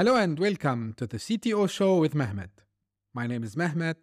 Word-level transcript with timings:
Hello 0.00 0.16
and 0.16 0.38
welcome 0.38 0.94
to 0.96 1.06
the 1.06 1.18
CTO 1.18 1.68
Show 1.68 1.98
with 1.98 2.14
Mehmet. 2.14 2.48
My 3.12 3.26
name 3.26 3.44
is 3.44 3.54
Mehmet, 3.54 3.96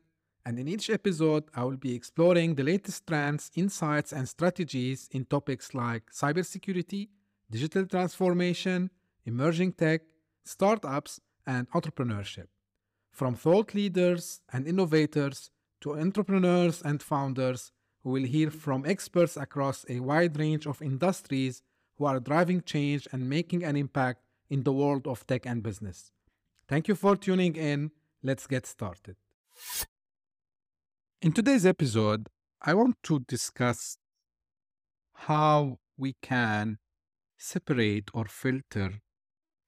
and 0.46 0.59
in 0.59 0.68
each 0.68 0.91
episode, 0.91 1.46
I 1.55 1.63
will 1.63 1.77
be 1.77 1.96
exploring 1.96 2.54
the 2.54 2.62
latest 2.62 3.07
trends, 3.07 3.50
insights, 3.55 4.13
and 4.13 4.30
strategies 4.30 5.09
in 5.12 5.25
topics 5.25 5.73
like 5.73 6.04
cybersecurity, 6.13 7.07
digital 7.49 7.88
transformation, 7.88 8.91
emerging 9.25 9.73
tech, 9.73 10.02
startups, 10.45 11.20
and 11.48 11.68
entrepreneurship. 11.71 12.45
From 13.11 13.34
thought 13.34 13.73
leaders 13.73 14.41
and 14.54 14.68
innovators 14.68 15.50
to 15.82 15.98
entrepreneurs 15.98 16.79
and 16.84 17.02
founders, 17.02 17.71
we 18.04 18.21
will 18.21 18.29
hear 18.29 18.52
from 18.52 18.86
experts 18.86 19.36
across 19.36 19.84
a 19.90 19.99
wide 19.99 20.38
range 20.38 20.68
of 20.68 20.79
industries 20.79 21.63
who 21.98 22.05
are 22.05 22.20
driving 22.20 22.62
change 22.62 23.07
and 23.12 23.27
making 23.27 23.63
an 23.63 23.76
impact 23.76 24.27
in 24.49 24.63
the 24.63 24.73
world 24.73 25.07
of 25.07 25.25
tech 25.27 25.45
and 25.45 25.63
business. 25.63 26.11
Thank 26.67 26.87
you 26.87 26.95
for 26.95 27.15
tuning 27.15 27.55
in. 27.55 27.91
Let's 28.23 28.47
get 28.47 28.65
started. 28.65 29.15
In 31.21 31.31
today's 31.31 31.65
episode, 31.65 32.27
I 32.61 32.73
want 32.73 32.97
to 33.03 33.20
discuss 33.27 33.97
how 35.13 35.79
we 35.97 36.15
can 36.21 36.77
separate 37.37 38.09
or 38.13 38.25
filter 38.25 39.01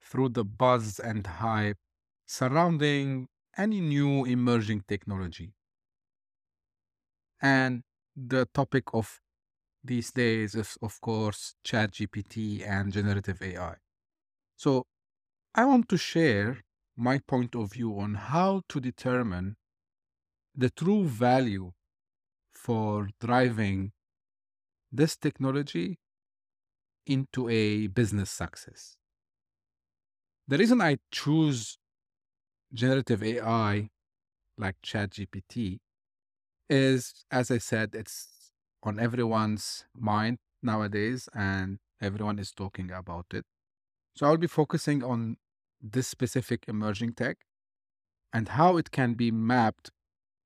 through 0.01 0.29
the 0.29 0.45
buzz 0.45 0.99
and 0.99 1.25
hype 1.25 1.77
surrounding 2.25 3.27
any 3.57 3.81
new 3.81 4.25
emerging 4.25 4.83
technology. 4.87 5.53
And 7.41 7.83
the 8.15 8.45
topic 8.53 8.85
of 8.93 9.21
these 9.83 10.11
days 10.11 10.55
is, 10.55 10.77
of 10.81 10.99
course, 11.01 11.55
ChatGPT 11.65 12.67
and 12.67 12.91
generative 12.91 13.41
AI. 13.41 13.75
So 14.59 14.85
I 15.55 15.65
want 15.65 15.89
to 15.89 15.97
share 15.97 16.63
my 16.97 17.19
point 17.19 17.55
of 17.55 17.73
view 17.73 17.99
on 17.99 18.15
how 18.15 18.63
to 18.69 18.79
determine 18.81 19.57
the 20.55 20.69
true 20.69 21.05
value 21.05 21.73
for 22.51 23.09
driving 23.19 23.93
this 24.91 25.17
technology 25.17 25.99
into 27.05 27.49
a 27.49 27.87
business 27.87 28.29
success. 28.29 28.95
The 30.47 30.57
reason 30.57 30.81
I 30.81 30.97
choose 31.11 31.77
generative 32.73 33.23
AI 33.23 33.89
like 34.57 34.81
ChatGPT 34.83 35.79
is, 36.69 37.25
as 37.31 37.51
I 37.51 37.59
said, 37.59 37.95
it's 37.95 38.51
on 38.83 38.99
everyone's 38.99 39.85
mind 39.95 40.39
nowadays 40.63 41.29
and 41.33 41.79
everyone 42.01 42.39
is 42.39 42.51
talking 42.51 42.91
about 42.91 43.27
it. 43.33 43.45
So 44.19 44.25
I'll 44.25 44.35
be 44.35 44.47
focusing 44.47 45.01
on 45.01 45.37
this 45.81 46.05
specific 46.05 46.65
emerging 46.67 47.13
tech 47.13 47.37
and 48.33 48.49
how 48.49 48.75
it 48.75 48.91
can 48.91 49.13
be 49.13 49.31
mapped 49.31 49.91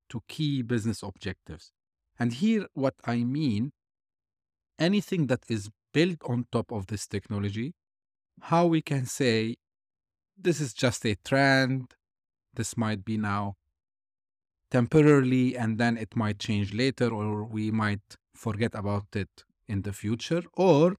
to 0.10 0.22
key 0.28 0.62
business 0.62 1.02
objectives. 1.02 1.72
And 2.20 2.34
here, 2.34 2.68
what 2.76 2.94
I 3.04 3.24
mean 3.24 3.72
anything 4.78 5.26
that 5.26 5.46
is 5.50 5.72
built 5.92 6.20
on 6.24 6.46
top 6.52 6.72
of 6.72 6.86
this 6.86 7.08
technology, 7.08 7.74
how 8.42 8.68
we 8.68 8.84
can 8.84 9.08
say 9.08 9.56
this 10.38 10.62
is 10.62 10.76
just 10.76 11.04
a 11.08 11.16
trend, 11.26 11.96
this 12.54 12.78
might 12.78 13.04
be 13.04 13.18
now 13.18 13.56
temporarily, 14.70 15.58
and 15.58 15.80
then 15.80 15.98
it 15.98 16.16
might 16.16 16.38
change 16.38 16.76
later, 16.76 17.10
or 17.10 17.44
we 17.44 17.72
might 17.72 18.18
forget 18.36 18.76
about 18.76 19.08
it 19.16 19.46
in 19.68 19.82
the 19.82 19.94
future, 19.94 20.44
or 20.54 20.96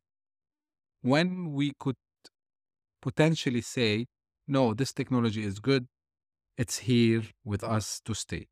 when 1.03 1.53
we 1.53 1.73
could 1.79 1.95
potentially 3.09 3.61
say, 3.61 4.07
no, 4.57 4.63
this 4.81 4.93
technology 5.01 5.43
is 5.51 5.59
good. 5.59 5.87
It's 6.57 6.79
here 6.91 7.23
with 7.45 7.63
us 7.77 8.01
to 8.07 8.15
stay. 8.15 8.47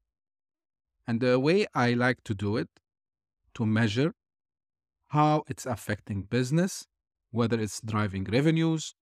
And 1.06 1.20
the 1.20 1.38
way 1.40 1.66
I 1.74 1.94
like 1.94 2.20
to 2.24 2.34
do 2.34 2.50
it, 2.62 2.68
to 3.54 3.64
measure 3.64 4.12
how 5.08 5.44
it's 5.48 5.66
affecting 5.66 6.20
business, 6.38 6.86
whether 7.30 7.58
it's 7.64 7.80
driving 7.92 8.24
revenues, 8.38 8.94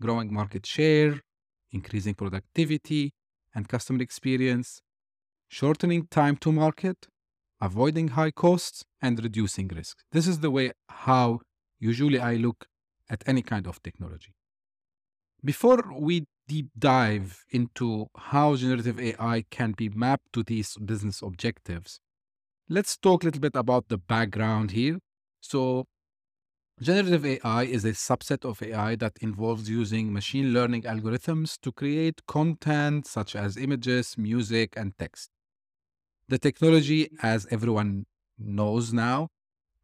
growing 0.00 0.32
market 0.32 0.64
share, 0.64 1.20
increasing 1.70 2.14
productivity 2.14 3.12
and 3.54 3.68
customer 3.68 4.02
experience, 4.08 4.80
shortening 5.48 6.06
time 6.20 6.36
to 6.44 6.50
market, 6.50 6.98
avoiding 7.60 8.08
high 8.18 8.30
costs, 8.30 8.84
and 9.02 9.22
reducing 9.22 9.68
risk. 9.68 9.94
This 10.12 10.26
is 10.26 10.40
the 10.40 10.50
way 10.50 10.72
how 11.06 11.40
usually 11.78 12.20
I 12.20 12.34
look 12.46 12.66
at 13.10 13.22
any 13.26 13.42
kind 13.42 13.66
of 13.66 13.82
technology. 13.82 14.32
Before 15.44 15.82
we 15.94 16.26
deep 16.48 16.68
dive 16.78 17.44
into 17.50 18.08
how 18.16 18.56
generative 18.56 18.98
AI 18.98 19.44
can 19.50 19.72
be 19.72 19.88
mapped 19.88 20.32
to 20.32 20.42
these 20.42 20.76
business 20.76 21.22
objectives, 21.22 22.00
let's 22.68 22.96
talk 22.96 23.22
a 23.22 23.26
little 23.26 23.40
bit 23.40 23.54
about 23.54 23.88
the 23.88 23.98
background 23.98 24.72
here. 24.72 24.98
So, 25.40 25.86
generative 26.80 27.24
AI 27.24 27.64
is 27.64 27.84
a 27.84 27.92
subset 27.92 28.44
of 28.44 28.62
AI 28.62 28.96
that 28.96 29.18
involves 29.20 29.70
using 29.70 30.12
machine 30.12 30.52
learning 30.52 30.82
algorithms 30.82 31.58
to 31.60 31.72
create 31.72 32.26
content 32.26 33.06
such 33.06 33.36
as 33.36 33.56
images, 33.56 34.18
music, 34.18 34.74
and 34.76 34.92
text. 34.98 35.30
The 36.28 36.38
technology, 36.38 37.10
as 37.22 37.46
everyone 37.50 38.06
knows 38.38 38.92
now, 38.92 39.28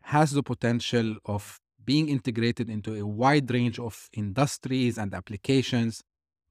has 0.02 0.32
the 0.32 0.42
potential 0.42 1.16
of 1.24 1.60
being 1.84 2.08
integrated 2.08 2.68
into 2.68 2.94
a 2.94 3.06
wide 3.06 3.50
range 3.50 3.78
of 3.78 4.08
industries 4.12 4.98
and 4.98 5.14
applications 5.14 6.02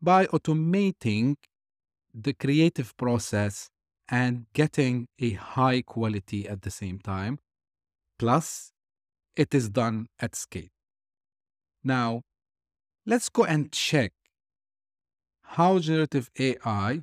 by 0.01 0.25
automating 0.27 1.35
the 2.13 2.33
creative 2.33 2.95
process 2.97 3.69
and 4.09 4.45
getting 4.53 5.07
a 5.19 5.31
high 5.31 5.81
quality 5.81 6.47
at 6.47 6.61
the 6.61 6.71
same 6.71 6.99
time. 6.99 7.39
Plus, 8.19 8.71
it 9.35 9.53
is 9.55 9.69
done 9.69 10.07
at 10.19 10.35
scale. 10.35 10.69
Now, 11.83 12.21
let's 13.05 13.29
go 13.29 13.43
and 13.45 13.71
check 13.71 14.11
how 15.43 15.79
generative 15.79 16.29
AI 16.39 17.01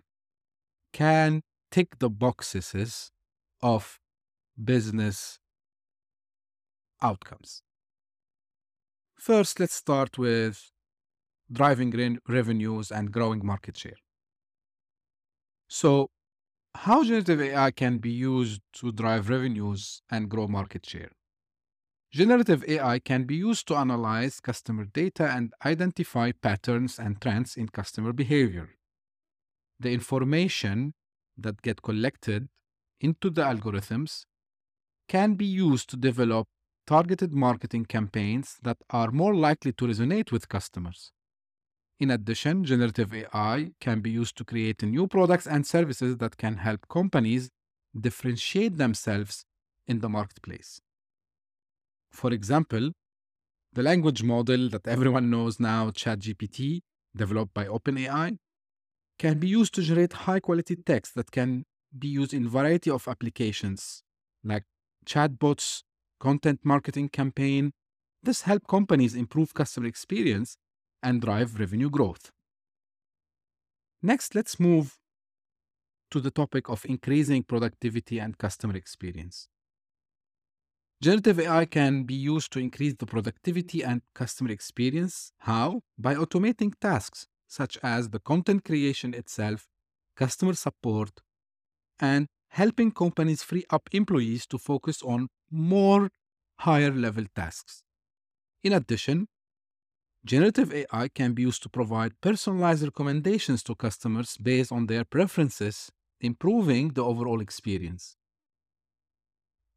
can 0.92 1.42
tick 1.70 1.98
the 1.98 2.10
boxes 2.10 3.10
of 3.62 3.98
business 4.62 5.38
outcomes. 7.02 7.62
First, 9.20 9.60
let's 9.60 9.74
start 9.74 10.18
with 10.18 10.72
driving 11.52 11.90
re- 11.90 12.18
revenues 12.28 12.90
and 12.92 13.12
growing 13.12 13.44
market 13.46 13.76
share. 13.76 13.98
So, 15.68 16.10
how 16.74 17.04
generative 17.04 17.40
AI 17.40 17.70
can 17.72 17.98
be 17.98 18.10
used 18.10 18.62
to 18.74 18.92
drive 18.92 19.28
revenues 19.30 20.02
and 20.10 20.30
grow 20.30 20.48
market 20.48 20.86
share? 20.86 21.12
Generative 22.12 22.62
AI 22.68 23.00
can 23.00 23.24
be 23.24 23.34
used 23.36 23.66
to 23.68 23.74
analyze 23.76 24.38
customer 24.40 24.84
data 24.84 25.28
and 25.28 25.52
identify 25.64 26.30
patterns 26.32 26.98
and 27.00 27.20
trends 27.20 27.56
in 27.56 27.68
customer 27.68 28.12
behavior. 28.12 28.76
The 29.80 29.90
information 29.92 30.94
that 31.36 31.62
get 31.62 31.82
collected 31.82 32.48
into 33.00 33.30
the 33.30 33.42
algorithms 33.42 34.24
can 35.08 35.34
be 35.34 35.46
used 35.46 35.90
to 35.90 35.96
develop 35.96 36.48
targeted 36.90 37.32
marketing 37.32 37.84
campaigns 37.84 38.58
that 38.64 38.78
are 38.90 39.12
more 39.12 39.32
likely 39.32 39.72
to 39.72 39.84
resonate 39.86 40.32
with 40.32 40.48
customers. 40.48 41.12
In 42.00 42.10
addition, 42.10 42.64
generative 42.64 43.14
AI 43.14 43.70
can 43.80 44.00
be 44.00 44.10
used 44.10 44.36
to 44.38 44.44
create 44.44 44.82
new 44.82 45.06
products 45.06 45.46
and 45.46 45.64
services 45.64 46.16
that 46.16 46.36
can 46.36 46.56
help 46.56 46.88
companies 46.88 47.48
differentiate 48.08 48.76
themselves 48.76 49.44
in 49.86 50.00
the 50.00 50.08
marketplace. 50.08 50.80
For 52.10 52.32
example, 52.32 52.90
the 53.72 53.84
language 53.84 54.24
model 54.24 54.68
that 54.70 54.88
everyone 54.88 55.30
knows 55.30 55.60
now, 55.60 55.90
ChatGPT, 55.90 56.80
developed 57.14 57.54
by 57.54 57.66
OpenAI, 57.66 58.38
can 59.16 59.38
be 59.38 59.46
used 59.46 59.74
to 59.74 59.82
generate 59.82 60.24
high 60.24 60.40
quality 60.40 60.74
text 60.74 61.14
that 61.14 61.30
can 61.30 61.66
be 61.96 62.08
used 62.08 62.34
in 62.34 62.46
a 62.46 62.48
variety 62.48 62.90
of 62.90 63.06
applications 63.06 64.02
like 64.42 64.64
chatbots, 65.06 65.82
content 66.20 66.60
marketing 66.62 67.08
campaign. 67.08 67.72
This 68.22 68.42
help 68.42 68.66
companies 68.68 69.14
improve 69.14 69.54
customer 69.54 69.86
experience 69.88 70.56
and 71.02 71.20
drive 71.20 71.58
revenue 71.58 71.90
growth. 71.90 72.30
Next, 74.02 74.34
let's 74.34 74.60
move 74.60 74.98
to 76.10 76.20
the 76.20 76.30
topic 76.30 76.68
of 76.68 76.84
increasing 76.84 77.42
productivity 77.42 78.18
and 78.18 78.36
customer 78.38 78.76
experience. 78.76 79.48
Generative 81.02 81.40
AI 81.40 81.64
can 81.64 82.04
be 82.04 82.14
used 82.14 82.52
to 82.52 82.58
increase 82.58 82.94
the 82.98 83.06
productivity 83.06 83.82
and 83.82 84.02
customer 84.14 84.50
experience. 84.50 85.32
How? 85.38 85.82
By 85.98 86.14
automating 86.14 86.72
tasks 86.78 87.26
such 87.48 87.78
as 87.82 88.10
the 88.10 88.20
content 88.20 88.64
creation 88.64 89.14
itself, 89.14 89.66
customer 90.14 90.54
support, 90.54 91.20
and 92.00 92.28
helping 92.50 92.90
companies 92.92 93.42
free 93.42 93.64
up 93.70 93.88
employees 93.92 94.46
to 94.46 94.58
focus 94.58 95.02
on 95.02 95.28
more 95.50 96.10
higher 96.60 96.92
level 96.92 97.24
tasks. 97.34 97.82
In 98.64 98.72
addition, 98.72 99.28
generative 100.24 100.72
AI 100.72 101.08
can 101.08 101.34
be 101.34 101.42
used 101.42 101.62
to 101.62 101.68
provide 101.68 102.20
personalized 102.20 102.82
recommendations 102.82 103.62
to 103.64 103.74
customers 103.74 104.36
based 104.38 104.72
on 104.72 104.86
their 104.86 105.04
preferences, 105.04 105.90
improving 106.20 106.88
the 106.90 107.04
overall 107.04 107.40
experience. 107.40 108.16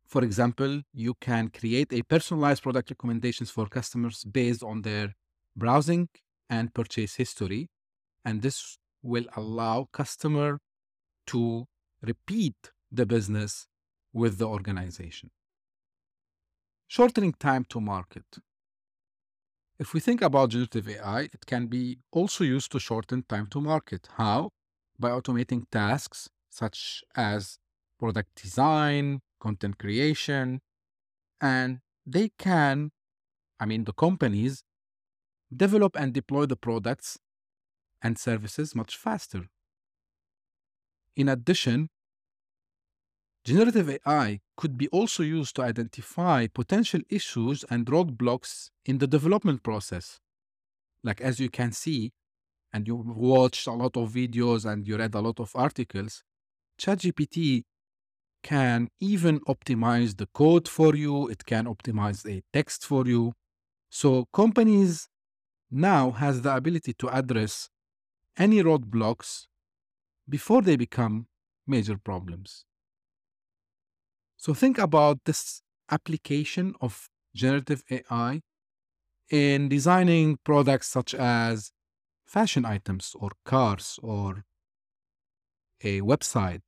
For 0.05 0.23
example, 0.23 0.83
you 0.93 1.15
can 1.15 1.49
create 1.49 1.91
a 1.91 2.03
personalized 2.03 2.63
product 2.63 2.91
recommendations 2.91 3.49
for 3.49 3.67
customers 3.67 4.23
based 4.23 4.63
on 4.63 4.81
their 4.83 5.15
browsing 5.55 6.09
and 6.49 6.73
purchase 6.73 7.15
history, 7.15 7.69
and 8.25 8.41
this 8.41 8.77
will 9.01 9.25
allow 9.35 9.87
customer 9.91 10.59
to 11.27 11.67
repeat 12.03 12.71
the 12.91 13.05
business 13.05 13.67
with 14.11 14.37
the 14.37 14.47
organization. 14.47 15.31
Shortening 16.87 17.33
time 17.33 17.65
to 17.69 17.81
market. 17.81 18.25
If 19.79 19.93
we 19.93 19.99
think 19.99 20.21
about 20.21 20.49
generative 20.49 20.87
AI, 20.87 21.21
it 21.21 21.45
can 21.45 21.67
be 21.67 21.99
also 22.11 22.43
used 22.43 22.71
to 22.73 22.79
shorten 22.79 23.23
time 23.23 23.47
to 23.47 23.59
market. 23.59 24.07
How? 24.17 24.51
By 24.99 25.09
automating 25.09 25.63
tasks 25.71 26.29
such 26.49 27.03
as 27.15 27.57
product 27.97 28.41
design, 28.41 29.21
content 29.39 29.79
creation, 29.79 30.61
and 31.41 31.79
they 32.05 32.29
can, 32.37 32.91
I 33.59 33.65
mean, 33.65 33.85
the 33.85 33.93
companies 33.93 34.63
develop 35.55 35.95
and 35.95 36.13
deploy 36.13 36.45
the 36.45 36.55
products 36.55 37.17
and 38.01 38.17
services 38.17 38.75
much 38.75 38.95
faster. 38.97 39.49
In 41.15 41.29
addition, 41.29 41.89
generative 43.45 43.89
AI 43.89 44.39
could 44.57 44.77
be 44.77 44.87
also 44.89 45.23
used 45.23 45.55
to 45.55 45.61
identify 45.61 46.47
potential 46.47 47.01
issues 47.09 47.63
and 47.69 47.85
roadblocks 47.85 48.69
in 48.85 48.97
the 48.99 49.07
development 49.07 49.63
process. 49.63 50.19
Like 51.03 51.21
as 51.21 51.39
you 51.39 51.49
can 51.49 51.71
see, 51.71 52.13
and 52.73 52.87
you 52.87 52.95
watched 52.95 53.67
a 53.67 53.73
lot 53.73 53.97
of 53.97 54.11
videos 54.13 54.65
and 54.71 54.87
you 54.87 54.97
read 54.97 55.15
a 55.15 55.21
lot 55.21 55.39
of 55.39 55.51
articles, 55.55 56.23
ChatGPT 56.79 57.63
can 58.43 58.89
even 58.99 59.39
optimize 59.41 60.17
the 60.17 60.27
code 60.33 60.67
for 60.67 60.95
you, 60.95 61.29
it 61.29 61.45
can 61.45 61.65
optimize 61.65 62.25
a 62.29 62.43
text 62.53 62.85
for 62.85 63.07
you. 63.07 63.33
So 63.89 64.25
companies 64.33 65.09
now 65.71 66.11
has 66.11 66.41
the 66.41 66.55
ability 66.55 66.93
to 66.99 67.09
address 67.09 67.69
any 68.37 68.63
roadblocks 68.63 69.47
before 70.29 70.61
they 70.61 70.75
become 70.75 71.27
major 71.67 71.97
problems. 71.97 72.65
So 74.37 74.53
think 74.53 74.77
about 74.77 75.23
this 75.25 75.61
application 75.89 76.75
of 76.81 77.09
generative 77.35 77.83
AI 77.89 78.41
in 79.29 79.69
designing 79.69 80.37
products 80.43 80.87
such 80.87 81.13
as 81.15 81.71
fashion 82.25 82.65
items 82.65 83.15
or 83.19 83.31
cars 83.45 83.99
or 84.03 84.45
a 85.83 86.01
website. 86.01 86.61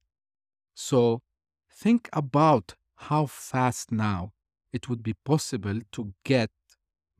So 0.75 1.21
think 1.71 2.09
about 2.13 2.75
how 2.97 3.27
fast 3.27 3.91
now 3.91 4.33
it 4.73 4.89
would 4.89 5.03
be 5.03 5.15
possible 5.25 5.79
to 5.93 6.13
get 6.23 6.51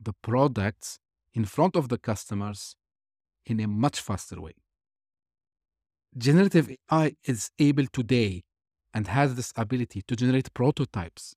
the 0.00 0.14
products 0.14 0.98
in 1.34 1.44
front 1.44 1.76
of 1.76 1.88
the 1.88 1.98
customers 1.98 2.76
in 3.46 3.60
a 3.60 3.68
much 3.68 4.00
faster 4.00 4.40
way. 4.40 4.54
Generative 6.16 6.70
AI 6.90 7.14
is 7.24 7.50
able 7.58 7.86
today 7.92 8.42
and 8.94 9.06
has 9.06 9.34
this 9.34 9.52
ability 9.54 10.02
to 10.08 10.16
generate 10.16 10.52
prototypes. 10.54 11.34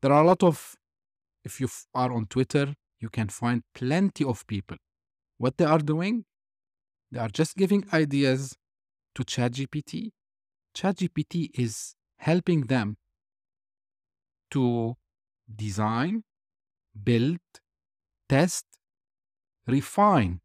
There 0.00 0.12
are 0.12 0.22
a 0.22 0.26
lot 0.26 0.42
of, 0.44 0.76
if 1.44 1.60
you 1.60 1.68
are 1.94 2.12
on 2.12 2.26
Twitter, 2.26 2.74
you 3.00 3.08
can 3.08 3.28
find 3.28 3.62
plenty 3.74 4.24
of 4.24 4.46
people. 4.46 4.76
What 5.38 5.56
they 5.56 5.64
are 5.64 5.78
doing, 5.78 6.24
they 7.10 7.18
are 7.18 7.28
just 7.28 7.56
giving 7.56 7.84
ideas 7.92 8.54
to 9.16 9.24
ChatGPT. 9.24 10.10
ChatGPT 10.76 11.50
is 11.58 11.94
helping 12.18 12.62
them 12.62 12.96
to 14.52 14.96
design, 15.52 16.22
build, 17.02 17.38
test, 18.28 18.66
refine 19.66 20.40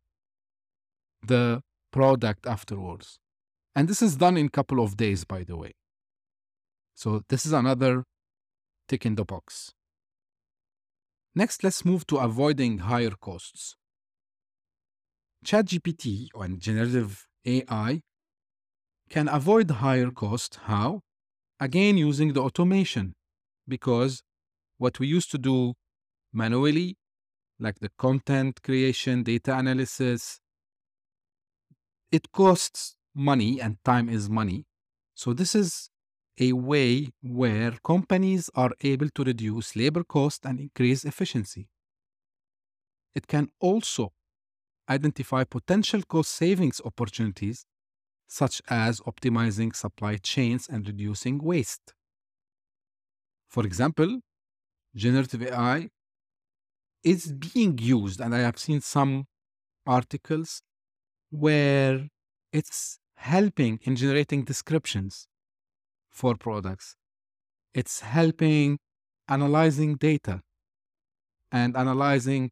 the 1.22 1.62
product 1.92 2.48
afterwards. 2.48 3.20
And 3.76 3.88
this 3.88 4.02
is 4.02 4.16
done 4.16 4.38
in 4.38 4.50
couple 4.50 4.80
of 4.82 4.96
days, 4.96 5.26
by 5.26 5.44
the 5.44 5.58
way. 5.58 5.74
So 6.94 7.24
this 7.28 7.46
is 7.46 7.52
another 7.52 8.06
tick 8.88 9.06
in 9.06 9.16
the 9.16 9.26
box. 9.26 9.74
Next, 11.36 11.64
let's 11.64 11.84
move 11.84 12.08
to 12.08 12.18
avoiding 12.18 12.78
higher 12.80 13.12
costs. 13.12 13.76
ChatGPT 15.46 16.28
and 16.34 16.62
generative 16.62 17.28
AI 17.46 18.02
can 19.10 19.28
avoid 19.28 19.70
higher 19.70 20.10
cost. 20.10 20.60
How? 20.64 21.02
Again, 21.60 21.98
using 21.98 22.34
the 22.34 22.42
automation, 22.42 23.14
because 23.68 24.22
what 24.78 25.00
we 25.00 25.08
used 25.08 25.32
to 25.32 25.38
do 25.38 25.74
manually, 26.34 26.98
like 27.60 27.80
the 27.80 27.90
content 27.98 28.62
creation, 28.64 29.24
data 29.24 29.58
analysis, 29.58 30.40
it 32.12 32.32
costs 32.32 32.96
money 33.16 33.62
and 33.62 33.78
time 33.86 34.10
is 34.10 34.30
money. 34.30 34.66
So, 35.16 35.34
this 35.34 35.56
is 35.56 35.90
a 36.40 36.54
way 36.54 37.14
where 37.24 37.72
companies 37.86 38.50
are 38.56 38.72
able 38.82 39.10
to 39.12 39.24
reduce 39.24 39.76
labor 39.76 40.04
cost 40.04 40.46
and 40.46 40.60
increase 40.60 41.06
efficiency. 41.06 41.70
It 43.16 43.26
can 43.26 43.50
also 43.60 44.14
identify 44.90 45.44
potential 45.46 46.04
cost 46.04 46.32
savings 46.32 46.82
opportunities, 46.86 47.66
such 48.28 48.62
as 48.70 49.02
optimizing 49.02 49.76
supply 49.76 50.18
chains 50.18 50.68
and 50.70 50.88
reducing 50.88 51.40
waste. 51.40 51.94
For 53.48 53.66
example, 53.66 54.20
generative 54.96 55.44
AI 55.44 55.90
is 57.04 57.32
being 57.34 57.78
used, 57.80 58.22
and 58.22 58.36
I 58.36 58.40
have 58.40 58.60
seen 58.60 58.82
some 58.82 59.28
articles 59.88 60.62
where 61.32 62.10
it's 62.54 63.00
helping 63.18 63.80
in 63.84 63.96
generating 63.96 64.44
descriptions 64.44 65.28
for 66.10 66.36
products. 66.36 66.96
It's 67.74 68.02
helping 68.02 68.80
analyzing 69.28 69.96
data 69.96 70.42
and 71.52 71.76
analyzing 71.76 72.52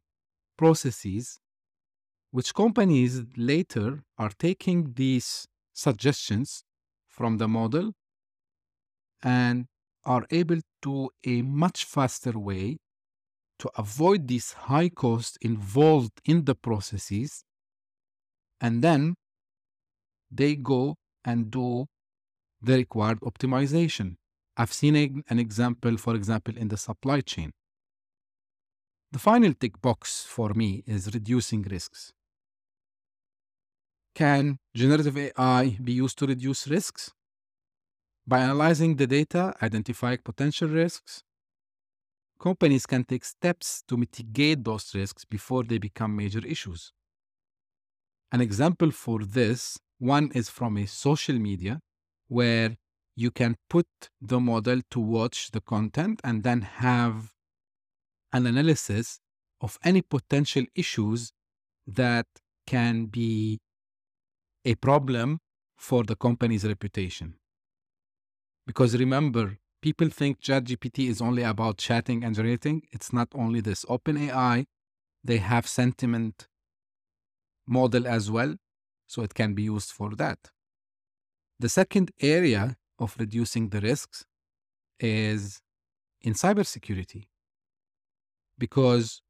processes, 0.56 1.38
which 2.30 2.54
companies 2.54 3.22
later 3.36 4.02
are 4.18 4.30
taking 4.38 4.94
these 4.94 5.46
suggestions 5.72 6.64
from 7.08 7.38
the 7.38 7.48
model 7.48 7.92
and 9.22 9.66
are 10.04 10.26
able 10.30 10.60
to 10.82 11.10
a 11.24 11.42
much 11.42 11.84
faster 11.84 12.38
way 12.38 12.76
to 13.58 13.70
avoid 13.76 14.28
these 14.28 14.52
high 14.52 14.88
costs 14.88 15.38
involved 15.40 16.20
in 16.24 16.44
the 16.44 16.54
processes 16.54 17.44
and 18.60 18.82
then 18.82 19.14
they 20.30 20.56
go 20.56 20.96
and 21.24 21.50
do 21.50 21.86
the 22.62 22.76
required 22.76 23.20
optimization. 23.20 24.16
I've 24.56 24.72
seen 24.72 24.96
a, 24.96 25.10
an 25.28 25.38
example, 25.38 25.96
for 25.96 26.14
example, 26.14 26.56
in 26.56 26.68
the 26.68 26.76
supply 26.76 27.20
chain. 27.20 27.52
The 29.12 29.18
final 29.18 29.54
tick 29.54 29.80
box 29.80 30.24
for 30.24 30.50
me 30.52 30.82
is 30.86 31.14
reducing 31.14 31.62
risks. 31.62 32.12
Can 34.14 34.58
generative 34.74 35.16
AI 35.16 35.78
be 35.82 35.92
used 35.92 36.18
to 36.18 36.26
reduce 36.26 36.66
risks? 36.66 37.12
By 38.26 38.40
analyzing 38.40 38.96
the 38.96 39.06
data, 39.06 39.54
identifying 39.62 40.18
potential 40.18 40.68
risks, 40.68 41.22
companies 42.38 42.86
can 42.86 43.02
take 43.04 43.24
steps 43.24 43.82
to 43.88 43.96
mitigate 43.96 44.62
those 44.62 44.94
risks 44.94 45.24
before 45.24 45.64
they 45.64 45.78
become 45.78 46.14
major 46.14 46.44
issues. 46.46 46.92
An 48.32 48.40
example 48.42 48.90
for 48.90 49.20
this 49.24 49.78
one 49.98 50.30
is 50.34 50.48
from 50.48 50.76
a 50.76 50.86
social 50.86 51.38
media 51.38 51.80
where 52.28 52.76
you 53.16 53.30
can 53.30 53.56
put 53.70 53.86
the 54.20 54.40
model 54.40 54.80
to 54.90 55.00
watch 55.00 55.50
the 55.52 55.60
content 55.60 56.20
and 56.24 56.42
then 56.42 56.62
have 56.62 57.32
an 58.32 58.46
analysis 58.46 59.20
of 59.60 59.78
any 59.84 60.02
potential 60.02 60.64
issues 60.74 61.32
that 61.86 62.26
can 62.66 63.06
be 63.06 63.60
a 64.64 64.74
problem 64.76 65.38
for 65.76 66.02
the 66.02 66.16
company's 66.16 66.64
reputation. 66.64 67.34
Because 68.66 68.96
remember, 68.96 69.58
people 69.82 70.08
think 70.08 70.40
ChatGPT 70.40 71.08
is 71.08 71.20
only 71.20 71.42
about 71.42 71.76
chatting 71.76 72.24
and 72.24 72.34
generating. 72.34 72.82
It's 72.90 73.12
not 73.12 73.28
only 73.34 73.60
this. 73.60 73.84
OpenAI, 73.84 74.64
they 75.22 75.36
have 75.38 75.66
sentiment 75.66 76.48
model 77.66 78.06
as 78.06 78.30
well, 78.30 78.56
so 79.06 79.22
it 79.22 79.34
can 79.34 79.54
be 79.54 79.64
used 79.64 79.90
for 79.92 80.10
that. 80.16 80.38
The 81.58 81.68
second 81.68 82.10
area 82.20 82.76
of 82.98 83.16
reducing 83.18 83.68
the 83.68 83.80
risks 83.80 84.24
is 84.98 85.60
in 86.20 86.34
cybersecurity. 86.34 87.24
Because 88.58 89.20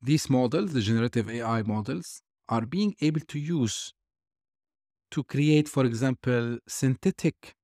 these 0.00 0.30
models, 0.30 0.72
the 0.72 0.80
generative 0.80 1.28
AI 1.28 1.62
models, 1.62 2.22
are 2.48 2.64
being 2.64 2.94
able 3.00 3.20
to 3.20 3.38
use 3.38 3.92
to 5.10 5.24
create, 5.24 5.68
for 5.68 5.84
example, 5.84 6.58
synthetic 6.66 7.54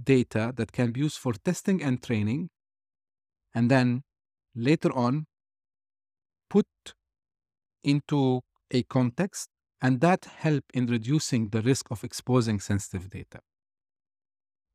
data 0.00 0.52
that 0.56 0.72
can 0.72 0.92
be 0.92 1.00
used 1.00 1.18
for 1.18 1.32
testing 1.32 1.82
and 1.82 2.02
training, 2.02 2.50
and 3.54 3.70
then 3.70 4.02
later 4.54 4.92
on 4.92 5.26
put 6.50 6.66
into 7.82 8.40
a 8.70 8.82
context, 8.84 9.48
and 9.86 10.00
that 10.00 10.24
help 10.24 10.64
in 10.74 10.86
reducing 10.86 11.50
the 11.50 11.62
risk 11.62 11.92
of 11.92 12.02
exposing 12.02 12.58
sensitive 12.58 13.08
data. 13.08 13.38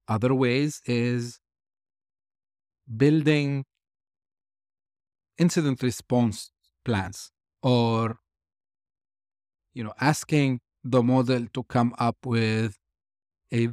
Other 0.08 0.34
ways 0.34 0.82
is 0.86 1.42
building 3.04 3.66
incident 5.38 5.84
response 5.84 6.52
plans 6.86 7.30
or 7.62 8.20
you 9.74 9.84
know 9.84 9.94
asking 10.00 10.62
the 10.82 11.04
model 11.04 11.46
to 11.56 11.62
come 11.64 11.94
up 11.98 12.16
with 12.26 12.78
a 13.52 13.68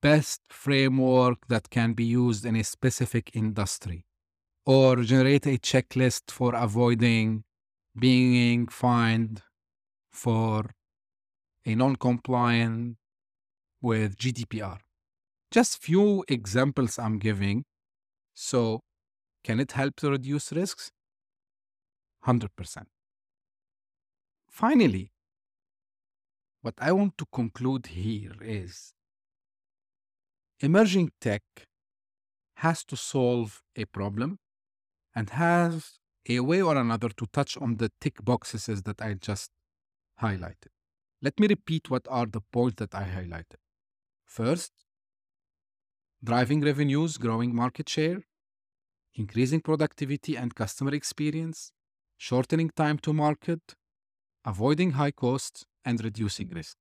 best 0.00 0.42
framework 0.48 1.38
that 1.48 1.70
can 1.70 1.92
be 1.94 2.04
used 2.04 2.46
in 2.46 2.54
a 2.54 2.62
specific 2.62 3.34
industry 3.34 4.06
or 4.64 5.02
generate 5.02 5.44
a 5.46 5.58
checklist 5.58 6.30
for 6.30 6.54
avoiding 6.54 7.42
being 7.98 8.68
fined 8.68 9.42
for 10.12 10.70
a 11.66 11.74
non-compliant 11.74 12.96
with 13.80 14.16
GDPR. 14.16 14.78
Just 15.50 15.80
few 15.80 16.24
examples 16.28 16.98
I'm 16.98 17.18
giving. 17.18 17.64
So 18.34 18.80
can 19.44 19.60
it 19.60 19.72
help 19.72 19.96
to 19.96 20.10
reduce 20.10 20.52
risks? 20.52 20.90
100%. 22.26 22.48
Finally, 24.50 25.12
what 26.62 26.74
I 26.78 26.92
want 26.92 27.18
to 27.18 27.26
conclude 27.32 27.86
here 27.86 28.32
is 28.40 28.94
emerging 30.60 31.10
tech 31.20 31.42
has 32.56 32.84
to 32.84 32.96
solve 32.96 33.62
a 33.76 33.84
problem 33.84 34.38
and 35.14 35.30
has 35.30 35.98
a 36.28 36.40
way 36.40 36.62
or 36.62 36.76
another 36.76 37.10
to 37.10 37.26
touch 37.32 37.56
on 37.58 37.76
the 37.76 37.90
tick 38.00 38.24
boxes 38.24 38.64
that 38.82 39.02
I 39.02 39.14
just 39.14 39.50
highlighted. 40.22 40.73
Let 41.24 41.40
me 41.40 41.46
repeat 41.48 41.88
what 41.88 42.06
are 42.10 42.26
the 42.26 42.42
points 42.52 42.76
that 42.80 42.94
I 42.94 43.04
highlighted. 43.04 43.56
First, 44.26 44.72
driving 46.22 46.60
revenues, 46.60 47.16
growing 47.16 47.54
market 47.54 47.88
share, 47.88 48.20
increasing 49.14 49.62
productivity 49.62 50.36
and 50.36 50.54
customer 50.54 50.94
experience, 50.94 51.72
shortening 52.18 52.68
time 52.76 52.98
to 52.98 53.14
market, 53.14 53.74
avoiding 54.44 54.90
high 54.92 55.12
costs, 55.12 55.64
and 55.82 56.04
reducing 56.04 56.50
risk. 56.50 56.76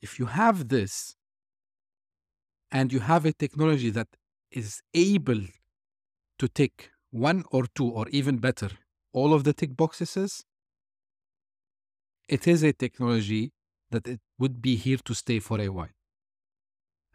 If 0.00 0.20
you 0.20 0.26
have 0.26 0.68
this 0.68 1.16
and 2.70 2.92
you 2.92 3.00
have 3.00 3.24
a 3.24 3.32
technology 3.32 3.90
that 3.90 4.08
is 4.52 4.80
able 4.94 5.42
to 6.38 6.48
tick 6.48 6.92
one 7.10 7.42
or 7.50 7.66
two 7.74 7.88
or 7.88 8.08
even 8.10 8.38
better 8.38 8.70
all 9.12 9.34
of 9.34 9.42
the 9.42 9.52
tick 9.52 9.76
boxes, 9.76 10.44
it 12.30 12.46
is 12.46 12.62
a 12.62 12.72
technology 12.72 13.52
that 13.90 14.06
it 14.06 14.20
would 14.38 14.62
be 14.62 14.76
here 14.76 14.98
to 15.04 15.14
stay 15.14 15.40
for 15.40 15.60
a 15.60 15.68
while. 15.68 15.94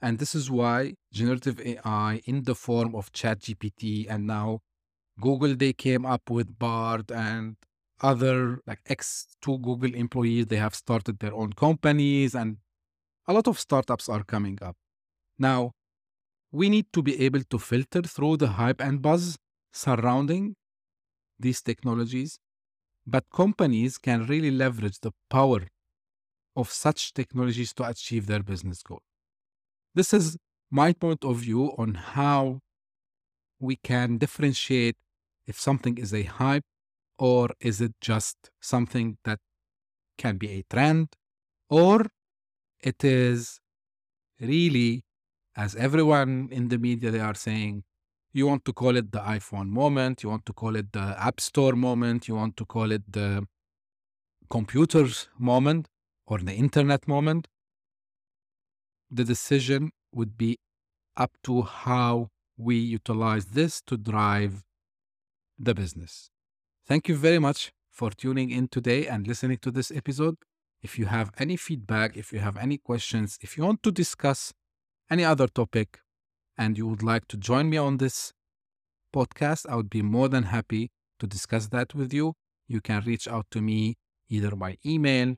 And 0.02 0.20
this 0.20 0.36
is 0.36 0.52
why 0.52 0.96
generative 1.14 1.60
AI 1.60 2.22
in 2.26 2.44
the 2.44 2.54
form 2.54 2.94
of 2.94 3.14
ChatGPT 3.14 4.08
and 4.10 4.28
now 4.28 4.60
Google, 5.20 5.56
they 5.56 5.72
came 5.72 6.06
up 6.06 6.30
with 6.30 6.60
Bard 6.60 7.12
and 7.12 7.56
other 8.02 8.60
like 8.68 8.84
X2 8.90 9.62
Google 9.62 9.96
employees, 9.96 10.48
they 10.48 10.58
have 10.58 10.76
started 10.76 11.20
their 11.20 11.34
own 11.34 11.54
companies 11.54 12.36
and 12.36 12.58
a 13.26 13.34
lot 13.34 13.48
of 13.48 13.58
startups 13.58 14.10
are 14.10 14.24
coming 14.26 14.60
up. 14.62 14.76
Now, 15.40 15.72
we 16.52 16.68
need 16.70 16.88
to 16.92 17.02
be 17.02 17.22
able 17.24 17.44
to 17.52 17.58
filter 17.58 18.02
through 18.02 18.38
the 18.38 18.50
hype 18.50 18.82
and 18.82 19.02
buzz 19.02 19.38
surrounding 19.72 20.56
these 21.40 21.62
technologies, 21.62 22.40
but 23.08 23.26
companies 23.34 23.98
can 23.98 24.26
really 24.28 24.52
leverage 24.52 25.00
the 25.00 25.12
power 25.30 25.68
of 26.56 26.72
such 26.72 27.14
technologies 27.14 27.74
to 27.74 27.84
achieve 27.88 28.28
their 28.28 28.44
business 28.44 28.82
goal. 28.84 29.02
This 29.96 30.14
is 30.14 30.38
my 30.72 30.94
point 30.94 31.24
of 31.26 31.38
view 31.38 31.74
on 31.78 31.96
how 31.96 32.60
we 33.60 33.76
can 33.78 34.18
differentiate 34.18 34.96
if 35.48 35.60
something 35.60 35.98
is 35.98 36.14
a 36.14 36.24
hype 36.24 36.64
or 37.18 37.50
is 37.60 37.82
it 37.82 37.94
just 38.02 38.50
something 38.62 39.18
that 39.24 39.40
can 40.18 40.38
be 40.38 40.50
a 40.52 40.64
trend 40.72 41.10
or 41.70 42.08
it 42.82 43.04
is 43.04 43.60
really 44.40 45.04
as 45.56 45.76
everyone 45.76 46.50
in 46.52 46.70
the 46.70 46.78
media 46.78 47.12
they 47.12 47.20
are 47.20 47.36
saying 47.36 47.84
you 48.36 48.48
want 48.48 48.66
to 48.66 48.74
call 48.74 48.96
it 48.98 49.12
the 49.12 49.20
iPhone 49.20 49.70
moment 49.70 50.24
you 50.24 50.30
want 50.30 50.46
to 50.46 50.54
call 50.54 50.76
it 50.76 50.92
the 50.92 51.16
app 51.30 51.40
store 51.40 51.74
moment 51.74 52.28
you 52.28 52.36
want 52.36 52.56
to 52.58 52.66
call 52.66 52.92
it 52.92 53.04
the 53.12 53.46
computers 54.50 55.28
moment 55.40 55.88
or 56.28 56.38
the 56.40 56.54
internet 56.54 57.08
moment 57.08 57.48
the 59.10 59.24
decision 59.24 59.92
would 60.12 60.38
be 60.38 60.58
up 61.18 61.32
to 61.44 61.62
how 61.62 62.30
we 62.58 62.76
utilize 62.76 63.48
this 63.48 63.82
to 63.82 63.98
drive 63.98 64.64
the 65.58 65.74
business 65.74 66.30
Thank 66.88 67.10
you 67.10 67.16
very 67.16 67.40
much 67.40 67.72
for 67.90 68.12
tuning 68.12 68.52
in 68.52 68.68
today 68.68 69.08
and 69.08 69.28
listening 69.28 69.58
to 69.64 69.72
this 69.72 69.90
episode. 69.90 70.36
If 70.84 71.00
you 71.00 71.08
have 71.08 71.32
any 71.40 71.58
feedback, 71.58 72.16
if 72.16 72.32
you 72.32 72.38
have 72.38 72.58
any 72.58 72.78
questions, 72.78 73.40
if 73.42 73.58
you 73.58 73.64
want 73.64 73.82
to 73.82 73.92
discuss 73.92 74.54
any 75.10 75.26
other 75.26 75.48
topic 75.48 76.00
and 76.58 76.78
you 76.78 76.88
would 76.88 77.04
like 77.04 77.28
to 77.30 77.38
join 77.38 77.70
me 77.70 77.78
on 77.78 77.98
this 77.98 78.34
podcast, 79.14 79.66
I 79.70 79.76
would 79.76 79.90
be 79.90 80.02
more 80.02 80.30
than 80.30 80.44
happy 80.44 80.92
to 81.20 81.28
discuss 81.28 81.68
that 81.68 81.96
with 81.96 82.14
you. 82.14 82.34
You 82.68 82.82
can 82.82 83.04
reach 83.06 83.28
out 83.28 83.46
to 83.52 83.62
me 83.62 83.96
either 84.30 84.56
by 84.56 84.78
email, 84.86 85.36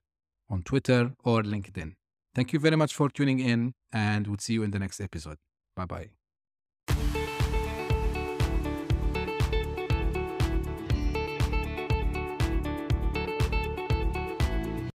on 0.49 0.63
Twitter, 0.63 1.13
or 1.23 1.43
LinkedIn. 1.43 1.93
Thank 2.33 2.53
you 2.53 2.59
very 2.59 2.75
much 2.75 2.93
for 2.95 3.09
tuning 3.09 3.39
in, 3.39 3.73
and 3.91 4.27
we'll 4.27 4.37
see 4.39 4.53
you 4.53 4.63
in 4.63 4.71
the 4.71 4.79
next 4.79 5.01
episode. 5.01 5.37
Bye 5.75 5.85
bye. 5.85 6.16